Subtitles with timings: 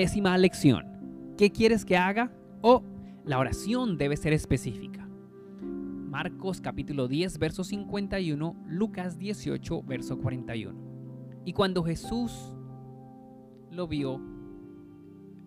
[0.00, 1.34] Décima lección.
[1.36, 2.32] ¿Qué quieres que haga?
[2.62, 2.82] O
[3.26, 5.06] la oración debe ser específica.
[5.60, 10.74] Marcos capítulo 10, verso 51, Lucas 18, verso 41.
[11.44, 12.54] Y cuando Jesús
[13.70, 14.18] lo vio,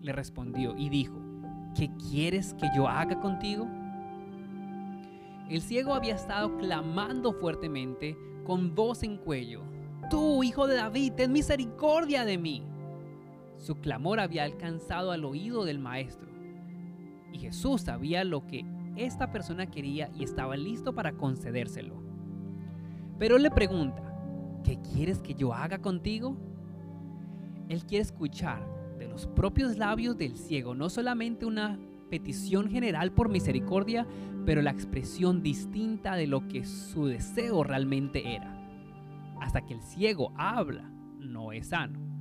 [0.01, 1.19] le respondió y dijo,
[1.75, 3.67] ¿qué quieres que yo haga contigo?
[5.49, 9.63] El ciego había estado clamando fuertemente con voz en cuello,
[10.09, 12.63] Tú, hijo de David, ten misericordia de mí.
[13.57, 16.29] Su clamor había alcanzado al oído del maestro.
[17.31, 22.03] Y Jesús sabía lo que esta persona quería y estaba listo para concedérselo.
[23.17, 24.03] Pero él le pregunta,
[24.63, 26.37] ¿qué quieres que yo haga contigo?
[27.69, 28.67] Él quiere escuchar
[28.97, 31.79] de los propios labios del ciego no solamente una
[32.09, 34.05] petición general por misericordia,
[34.45, 38.59] pero la expresión distinta de lo que su deseo realmente era.
[39.41, 42.12] Hasta que el ciego habla, no es sano.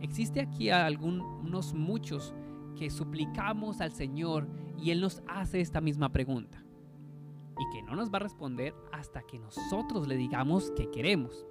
[0.00, 2.34] Existe aquí algunos muchos
[2.76, 6.62] que suplicamos al Señor y Él nos hace esta misma pregunta.
[7.58, 11.46] Y que no nos va a responder hasta que nosotros le digamos que queremos.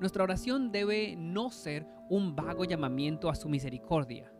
[0.00, 4.32] Nuestra oración debe no ser un vago llamamiento a su misericordia,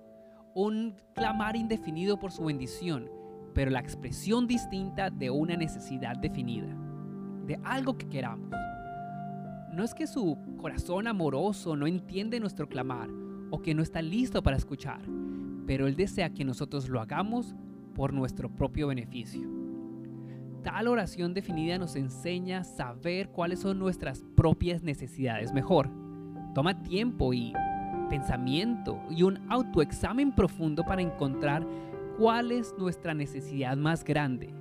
[0.55, 3.11] un clamar indefinido por su bendición,
[3.55, 6.75] pero la expresión distinta de una necesidad definida,
[7.47, 8.55] de algo que queramos.
[9.81, 13.09] No es que su corazón amoroso no entiende nuestro clamar
[13.51, 15.01] o que no está listo para escuchar,
[15.67, 17.55] pero Él desea que nosotros lo hagamos
[17.95, 19.49] por nuestro propio beneficio.
[20.63, 25.89] Tal oración definida nos enseña a saber cuáles son nuestras propias necesidades mejor.
[26.55, 27.55] Toma tiempo y
[28.11, 31.67] pensamiento y un autoexamen profundo para encontrar
[32.19, 34.53] cuál es nuestra necesidad más grande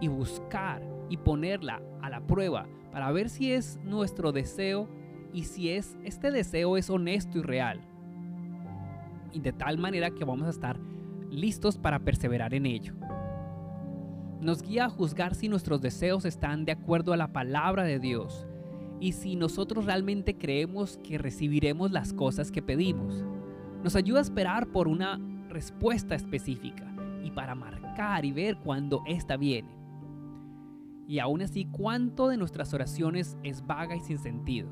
[0.00, 0.80] y buscar
[1.10, 4.88] y ponerla a la prueba para ver si es nuestro deseo
[5.30, 7.78] y si es este deseo es honesto y real.
[9.34, 10.80] Y de tal manera que vamos a estar
[11.30, 12.94] listos para perseverar en ello.
[14.40, 18.46] Nos guía a juzgar si nuestros deseos están de acuerdo a la palabra de Dios
[18.98, 23.22] y si nosotros realmente creemos que recibiremos las cosas que pedimos.
[23.84, 25.20] Nos ayuda a esperar por una
[25.50, 29.75] respuesta específica y para marcar y ver cuándo ésta viene.
[31.06, 34.68] Y aún así, ¿cuánto de nuestras oraciones es vaga y sin sentido?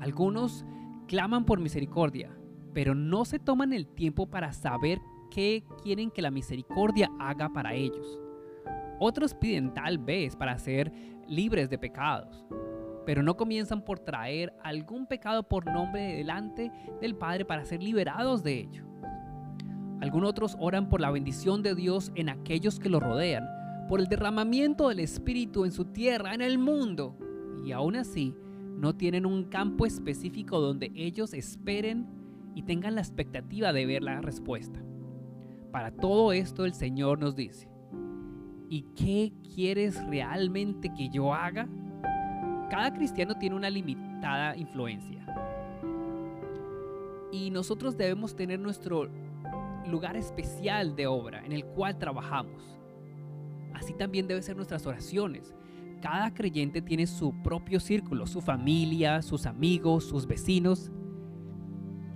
[0.00, 0.64] Algunos
[1.06, 2.36] claman por misericordia,
[2.72, 5.00] pero no se toman el tiempo para saber
[5.30, 8.18] qué quieren que la misericordia haga para ellos.
[8.98, 10.92] Otros piden tal vez para ser
[11.28, 12.44] libres de pecados,
[13.06, 18.42] pero no comienzan por traer algún pecado por nombre delante del Padre para ser liberados
[18.42, 18.86] de ello.
[20.00, 23.46] Algunos otros oran por la bendición de Dios en aquellos que lo rodean,
[23.88, 27.16] por el derramamiento del Espíritu en su tierra, en el mundo.
[27.64, 28.34] Y aún así,
[28.76, 32.06] no tienen un campo específico donde ellos esperen
[32.54, 34.82] y tengan la expectativa de ver la respuesta.
[35.72, 37.68] Para todo esto el Señor nos dice,
[38.68, 41.68] ¿y qué quieres realmente que yo haga?
[42.70, 45.24] Cada cristiano tiene una limitada influencia.
[47.32, 49.08] Y nosotros debemos tener nuestro
[49.86, 52.78] lugar especial de obra en el cual trabajamos.
[53.74, 55.54] Así también deben ser nuestras oraciones.
[56.00, 60.90] Cada creyente tiene su propio círculo, su familia, sus amigos, sus vecinos.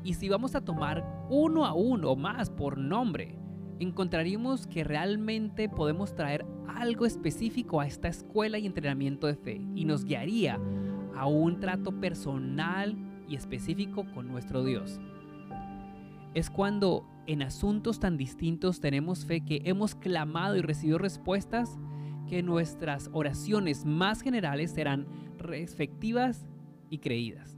[0.05, 3.39] Y si vamos a tomar uno a uno más por nombre,
[3.79, 9.85] encontraríamos que realmente podemos traer algo específico a esta escuela y entrenamiento de fe y
[9.85, 10.59] nos guiaría
[11.17, 12.97] a un trato personal
[13.29, 15.01] y específico con nuestro Dios.
[16.35, 21.79] Es cuando en asuntos tan distintos tenemos fe que hemos clamado y recibido respuestas,
[22.27, 25.07] que nuestras oraciones más generales serán
[25.53, 26.47] efectivas
[26.91, 27.57] y creídas.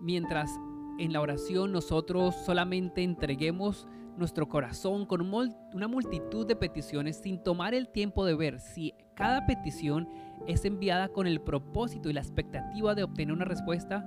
[0.00, 0.50] Mientras
[0.98, 3.86] en la oración nosotros solamente entreguemos
[4.16, 9.46] nuestro corazón con una multitud de peticiones sin tomar el tiempo de ver si cada
[9.46, 10.08] petición
[10.46, 14.04] es enviada con el propósito y la expectativa de obtener una respuesta,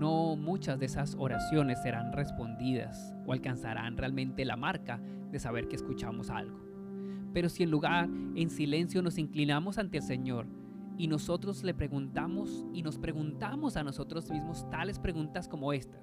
[0.00, 4.98] no muchas de esas oraciones serán respondidas o alcanzarán realmente la marca
[5.30, 6.58] de saber que escuchamos algo.
[7.34, 10.46] Pero si en lugar, en silencio, nos inclinamos ante el Señor
[10.96, 16.02] y nosotros le preguntamos y nos preguntamos a nosotros mismos tales preguntas como estas.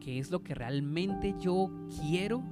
[0.00, 1.70] ¿Qué es lo que realmente yo
[2.00, 2.42] quiero?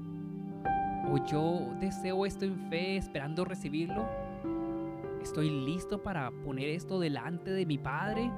[1.11, 4.09] ¿O yo deseo esto en fe esperando recibirlo?
[5.21, 8.31] ¿Estoy listo para poner esto delante de mi Padre?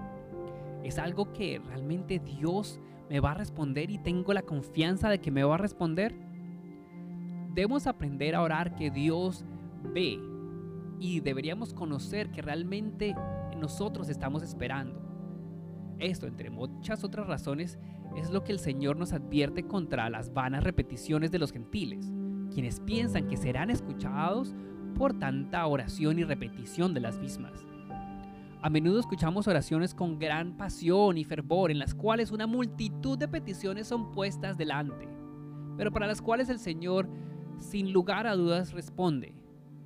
[0.84, 5.30] Es algo que realmente Dios me va a responder y tengo la confianza de que
[5.30, 6.14] me va a responder.
[7.54, 9.44] Debemos aprender a orar que Dios
[9.92, 10.18] ve
[10.98, 13.14] y deberíamos conocer que realmente
[13.58, 15.00] nosotros estamos esperando.
[15.98, 17.78] Esto, entre muchas otras razones,
[18.16, 22.12] es lo que el Señor nos advierte contra las vanas repeticiones de los gentiles,
[22.52, 24.54] quienes piensan que serán escuchados
[24.96, 27.66] por tanta oración y repetición de las mismas.
[28.62, 33.26] A menudo escuchamos oraciones con gran pasión y fervor en las cuales una multitud de
[33.26, 35.08] peticiones son puestas delante,
[35.76, 37.08] pero para las cuales el Señor
[37.58, 39.34] sin lugar a dudas responde,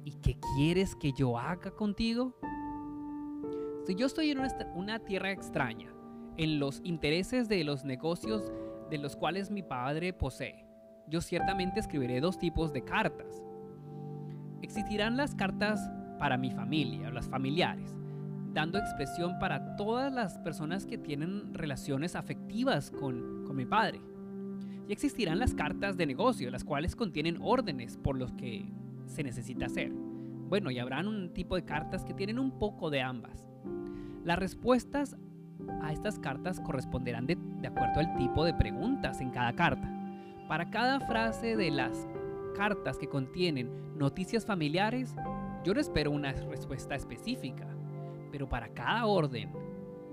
[0.05, 2.37] ¿y qué quieres que yo haga contigo?
[3.87, 4.41] Si yo estoy en
[4.75, 5.91] una, tierra extraña,
[6.37, 8.53] en los intereses de los negocios
[8.91, 10.67] de los cuales mi padre posee,
[11.09, 13.43] yo ciertamente escribiré dos tipos de cartas.
[14.61, 15.81] Existirán las cartas
[16.19, 17.95] para mi familia, las familiares,
[18.57, 24.01] dando expresión para todas las personas que tienen relaciones afectivas con, con mi padre.
[24.89, 28.65] Y existirán las cartas de negocio, las cuales contienen órdenes por los que
[29.05, 29.93] se necesita hacer.
[29.93, 33.45] Bueno, y habrán un tipo de cartas que tienen un poco de ambas.
[34.25, 35.19] Las respuestas
[35.83, 37.37] a estas cartas corresponderán de,
[37.69, 39.93] acuerdo al tipo de preguntas en cada carta.
[40.49, 42.09] Para cada frase de las
[42.57, 45.15] cartas que contienen noticias familiares,
[45.63, 47.67] yo no espero una respuesta específica,
[48.31, 49.51] pero para cada orden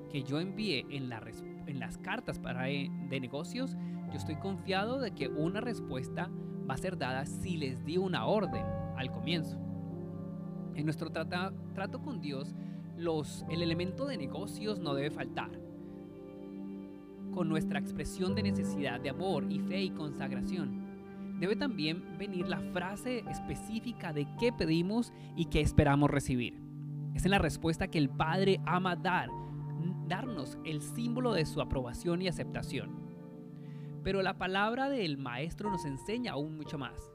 [0.10, 3.76] que yo envíe en, las cartas para, eh, de negocios,
[4.12, 6.30] yo estoy confiado de que una respuesta
[6.70, 8.66] va a ser dada si les di una orden
[8.96, 9.58] al comienzo.
[10.76, 12.56] En nuestro trato con Dios,
[13.50, 15.52] el elemento de negocios no debe faltar.
[17.34, 22.60] Con nuestra expresión de necesidad de amor y fe y consagración, debe también venir la
[22.60, 26.63] frase específica de qué pedimos y qué esperamos recibir.
[27.14, 29.30] Es la respuesta que el Padre ama dar,
[30.08, 32.92] darnos el símbolo de su aprobación y aceptación.
[34.04, 37.12] Pero la palabra del Maestro nos enseña aún mucho más.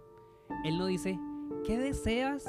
[0.64, 1.18] Él no dice,
[1.64, 2.44] ¿qué deseas?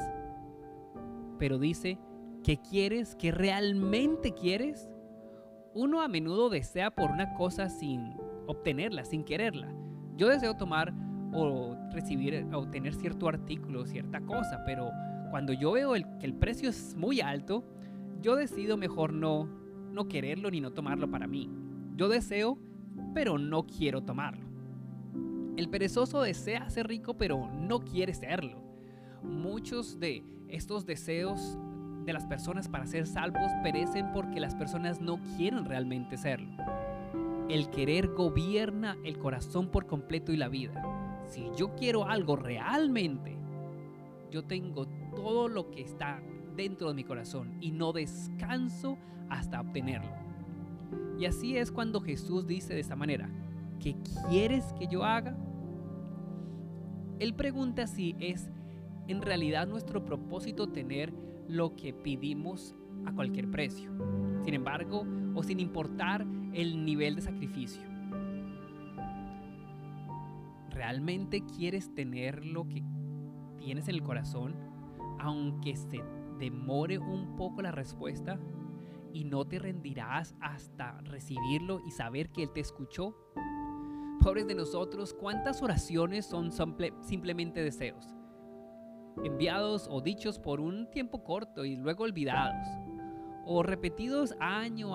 [1.38, 2.00] Pero dice,
[2.44, 4.90] ¿Qué quieres, ¿Qué realmente quieres,
[5.74, 8.13] uno a menudo desea por una cosa sin
[8.48, 9.72] obtenerla, sin quererla.
[10.16, 10.94] Yo deseo tomar
[11.34, 14.90] o recibir, obtener cierto artículo, cierta cosa, pero
[15.30, 17.64] cuando yo veo que el precio es muy alto,
[18.22, 19.46] yo decido mejor no,
[19.92, 21.50] no quererlo ni no tomarlo para mí.
[21.96, 22.58] Yo deseo,
[23.14, 24.50] pero no quiero tomarlo.
[25.58, 28.62] El perezoso desea ser rico, pero no quiere serlo.
[29.24, 31.58] Muchos de estos deseos
[32.06, 36.50] de las personas para ser salvos perecen porque las personas no quieren realmente serlo.
[37.50, 40.81] El querer gobierna el corazón por completo y la vida.
[41.28, 43.38] Si yo quiero algo realmente,
[44.31, 44.88] yo tengo
[45.21, 46.21] todo lo que está
[46.56, 48.98] dentro de mi corazón y no descanso
[49.30, 50.12] hasta obtenerlo.
[51.19, 53.30] Y así es cuando Jesús dice de esta manera,
[53.80, 53.98] ¿qué
[54.30, 55.36] quieres que yo haga?
[57.19, 58.50] Él pregunta si es
[59.07, 61.13] en realidad nuestro propósito tener
[61.50, 62.75] lo que pedimos
[63.06, 63.92] a cualquier precio,
[64.45, 65.06] sin embargo,
[65.36, 67.81] o sin importar el nivel de sacrificio.
[70.69, 72.83] ¿Realmente quieres tener lo que
[73.57, 74.69] tienes en el corazón,
[75.19, 76.01] aunque se
[76.38, 78.39] demore un poco la respuesta?
[79.12, 83.16] ¿Y no te rendirás hasta recibirlo y saber que Él te escuchó?
[84.21, 86.51] Pobres de nosotros, ¿cuántas oraciones son
[87.01, 88.13] simplemente deseos?
[89.24, 92.68] enviados o dichos por un tiempo corto y luego olvidados,
[93.45, 94.94] o repetidos año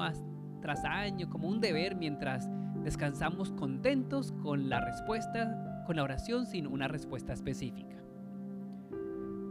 [0.61, 2.49] tras año como un deber mientras
[2.83, 8.03] descansamos contentos con la respuesta, con la oración sin una respuesta específica.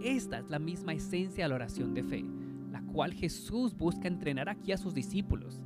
[0.03, 2.25] Esta es la misma esencia de la oración de fe,
[2.71, 5.61] la cual Jesús busca entrenar aquí a sus discípulos,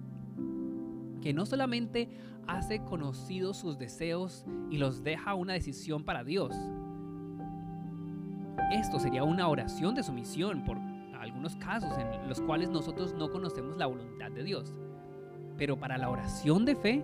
[1.22, 2.08] que no solamente
[2.46, 6.56] hace conocidos sus deseos y los deja una decisión para Dios,
[8.72, 10.78] esto sería una oración de sumisión por
[11.20, 14.76] algunos casos en los cuales nosotros no conocemos la voluntad de Dios.
[15.58, 17.04] Pero para la oración de fe,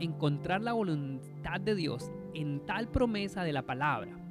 [0.00, 4.21] encontrar la voluntad de Dios en tal promesa de la palabra,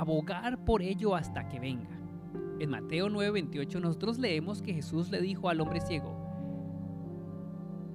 [0.00, 1.90] abogar por ello hasta que venga.
[2.58, 6.16] En Mateo 9:28 nosotros leemos que Jesús le dijo al hombre ciego,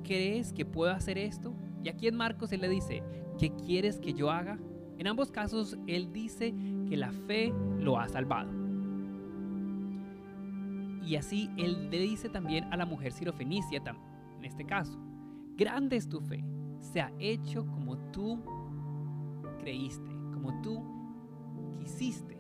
[0.04, 1.54] ¿crees que puedo hacer esto?
[1.84, 3.04] Y aquí en Marcos él le dice,
[3.38, 4.60] ¿qué quieres que yo haga?
[5.02, 6.54] En ambos casos, Él dice
[6.88, 8.52] que la fe lo ha salvado.
[11.04, 13.82] Y así Él le dice también a la mujer sirofenicia,
[14.38, 15.00] en este caso,
[15.58, 16.44] grande es tu fe,
[16.80, 18.44] se ha hecho como tú
[19.58, 21.01] creíste, como tú
[21.92, 22.38] quisiste.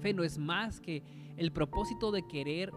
[0.00, 1.02] Fe no es más que
[1.36, 2.72] el propósito de querer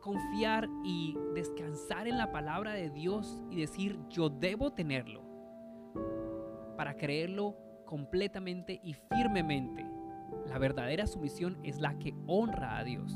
[0.00, 5.22] confiar y descansar en la palabra de Dios y decir yo debo tenerlo
[6.76, 9.86] para creerlo completamente y firmemente.
[10.48, 13.14] La verdadera sumisión es la que honra a Dios.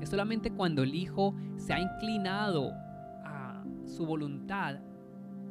[0.00, 2.70] Es solamente cuando el Hijo se ha inclinado
[3.24, 4.78] a su voluntad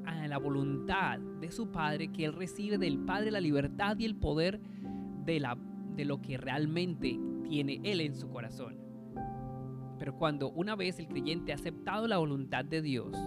[0.05, 4.15] a la voluntad de su Padre, que él recibe del Padre la libertad y el
[4.15, 4.59] poder
[5.25, 5.57] de, la,
[5.95, 8.77] de lo que realmente tiene él en su corazón.
[9.97, 13.17] Pero cuando una vez el creyente ha aceptado la voluntad de Dios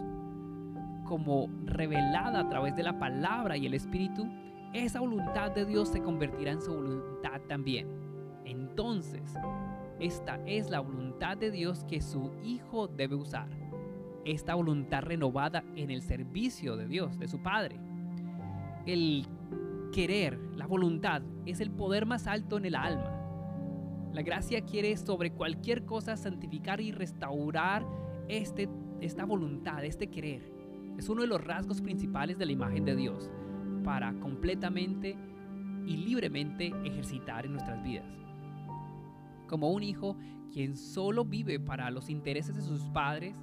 [1.06, 4.26] como revelada a través de la palabra y el Espíritu,
[4.74, 7.88] esa voluntad de Dios se convertirá en su voluntad también.
[8.44, 9.34] Entonces,
[9.98, 13.48] esta es la voluntad de Dios que su Hijo debe usar.
[14.24, 17.80] Esta voluntad renovada en el servicio de Dios, de su Padre.
[18.84, 19.26] El
[19.92, 23.14] querer, la voluntad, es el poder más alto en el alma.
[24.12, 27.86] La gracia quiere sobre cualquier cosa santificar y restaurar
[28.28, 28.68] este,
[29.00, 30.52] esta voluntad, este querer.
[30.98, 33.30] Es uno de los rasgos principales de la imagen de Dios
[33.84, 35.16] para completamente
[35.86, 38.06] y libremente ejercitar en nuestras vidas.
[39.46, 40.16] Como un hijo
[40.52, 43.36] quien solo vive para los intereses de sus padres,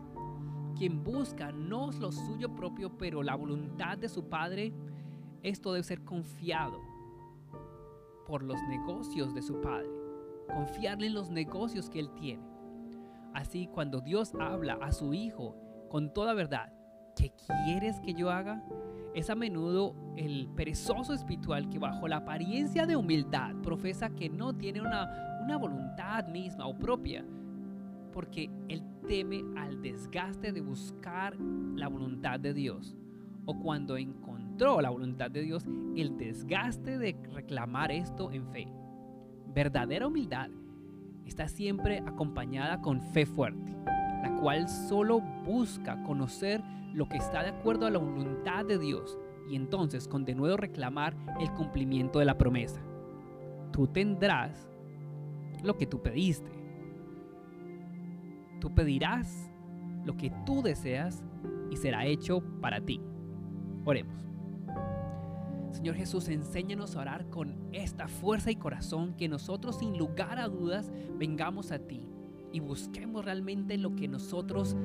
[0.75, 4.73] quien busca no lo suyo propio, pero la voluntad de su padre,
[5.45, 6.81] esto debe ser confiado
[8.25, 9.89] por los negocios de su padre,
[10.47, 12.43] confiarle en los negocios que él tiene.
[13.33, 15.55] Así cuando Dios habla a su hijo
[15.89, 16.73] con toda verdad,
[17.15, 17.31] ¿qué
[17.65, 18.63] quieres que yo haga?
[19.13, 24.55] Es a menudo el perezoso espiritual que bajo la apariencia de humildad profesa que no
[24.55, 27.23] tiene una, una voluntad misma o propia,
[28.11, 32.95] porque él teme al desgaste de buscar la voluntad de Dios.
[33.45, 33.95] O cuando
[34.55, 35.65] encontró la voluntad de Dios,
[35.97, 38.71] el desgaste de reclamar esto en fe.
[39.53, 40.49] Verdadera humildad
[41.25, 43.75] está siempre acompañada con fe fuerte,
[44.23, 49.17] la cual solo busca conocer lo que está de acuerdo a la voluntad de Dios
[49.49, 52.79] y entonces con de nuevo reclamar el cumplimiento de la promesa.
[53.73, 54.69] Tú tendrás
[55.63, 56.49] lo que tú pediste.
[58.61, 59.51] Tú pedirás
[60.05, 61.25] lo que tú deseas
[61.69, 63.01] y será hecho para ti.
[63.83, 64.25] Oremos.
[65.75, 70.47] Señor Jesús, enséñanos a orar con esta fuerza y corazón que nosotros sin lugar a
[70.47, 72.07] dudas vengamos a ti
[72.53, 74.77] y busquemos realmente lo que nosotros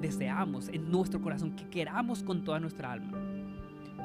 [0.00, 3.18] deseamos en nuestro corazón, que queramos con toda nuestra alma.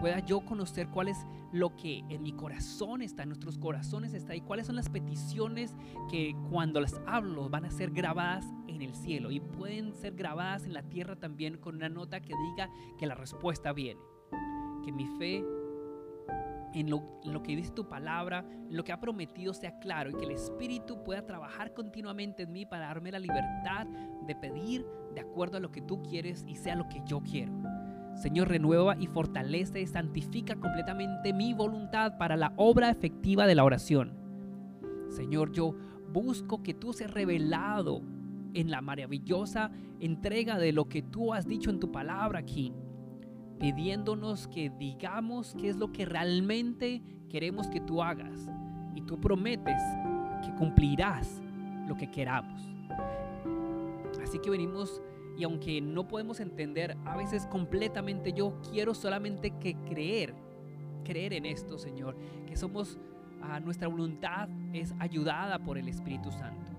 [0.02, 4.36] Pueda yo conocer cuál es lo que en mi corazón está, en nuestros corazones está
[4.36, 5.74] y cuáles son las peticiones
[6.12, 10.66] que cuando las hablo van a ser grabadas en el cielo y pueden ser grabadas
[10.66, 14.02] en la tierra también con una nota que diga que la respuesta viene.
[14.84, 15.44] Que mi fe
[16.74, 20.26] en lo, lo, que dice tu palabra, lo que ha prometido sea claro y que
[20.26, 23.88] el Espíritu pueda trabajar continuamente en mí para darme la libertad
[24.26, 27.54] de pedir de acuerdo a lo que tú quieres y sea lo que yo quiero.
[28.16, 33.64] Señor, renueva y fortalece y santifica completamente mi voluntad para la obra efectiva de la
[33.64, 34.14] oración.
[35.10, 35.76] Señor, yo
[36.12, 38.02] busco que tú seas revelado
[38.54, 42.74] en la maravillosa entrega de lo que tú has dicho en tu palabra aquí
[43.60, 48.50] pidiéndonos que digamos qué es lo que realmente queremos que tú hagas.
[48.96, 49.82] Y tú prometes
[50.44, 51.42] que cumplirás
[51.88, 52.62] lo que queramos.
[54.24, 55.02] Así que venimos
[55.38, 60.34] y aunque no podemos entender a veces completamente, yo quiero solamente que creer,
[61.06, 62.98] creer en esto, Señor, que somos,
[63.42, 66.72] a nuestra voluntad es ayudada por el Espíritu Santo.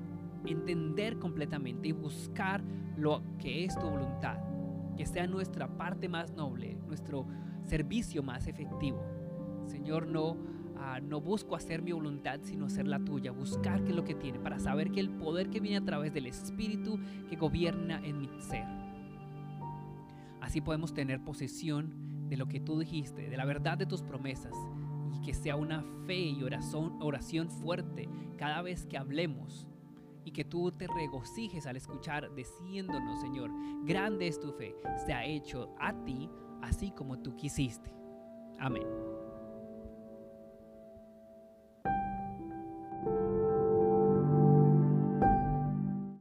[0.45, 2.63] Entender completamente y buscar
[2.97, 4.50] lo que es tu voluntad
[4.97, 7.27] que sea nuestra parte más noble, nuestro
[7.65, 9.03] servicio más efectivo.
[9.67, 10.37] Señor, no,
[10.79, 14.15] ah, no busco hacer mi voluntad, sino hacer la tuya, buscar qué es lo que
[14.15, 18.19] tiene, para saber que el poder que viene a través del Espíritu que gobierna en
[18.21, 18.67] mi ser.
[20.41, 24.55] Así podemos tener posesión de lo que tú dijiste, de la verdad de tus promesas,
[25.13, 29.67] y que sea una fe y oración, oración fuerte cada vez que hablemos
[30.31, 33.51] y que tú te regocijes al escuchar diciéndonos, Señor,
[33.83, 36.31] grande es tu fe, se ha hecho a ti
[36.63, 37.93] así como tú quisiste.
[38.61, 39.10] Amén.